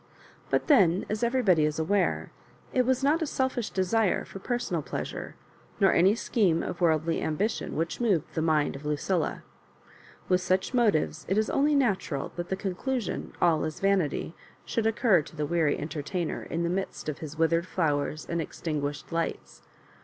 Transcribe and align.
But 0.49 0.65
then 0.65 1.05
as 1.09 1.21
everybody 1.23 1.63
is 1.63 1.77
aware, 1.77 2.31
it 2.73 2.87
was 2.87 3.03
not 3.03 3.21
a 3.21 3.27
selfish 3.27 3.69
desire 3.69 4.25
for 4.25 4.39
personal 4.39 4.81
pleasure, 4.81 5.35
nor 5.79 5.93
any 5.93 6.15
scheme 6.15 6.63
of 6.63 6.81
worldly 6.81 7.21
ambition, 7.21 7.75
which 7.75 8.01
moved 8.01 8.33
the 8.33 8.41
mind 8.41 8.75
of 8.75 8.83
Lucilla. 8.83 9.43
With 10.27 10.41
such 10.41 10.73
motives 10.73 11.23
it 11.29 11.37
is 11.37 11.51
only 11.51 11.75
natural 11.75 12.31
that 12.35 12.49
the 12.49 12.55
conclusion," 12.55 13.33
All 13.43 13.63
is 13.63 13.79
vanity," 13.79 14.33
should 14.65 14.87
occur 14.87 15.21
to 15.21 15.35
the 15.35 15.45
weary 15.45 15.77
en 15.77 15.89
tertainer 15.89 16.41
in 16.49 16.63
the 16.63 16.69
midst 16.69 17.07
of 17.07 17.19
his 17.19 17.37
withered 17.37 17.67
flowers 17.67 18.25
and 18.27 18.41
extinguished 18.41 19.11
lights. 19.11 19.61